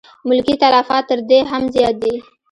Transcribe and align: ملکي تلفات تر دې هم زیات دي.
ملکي 0.27 0.53
تلفات 0.61 1.03
تر 1.09 1.19
دې 1.29 1.39
هم 1.51 1.63
زیات 1.75 1.95
دي. 2.03 2.13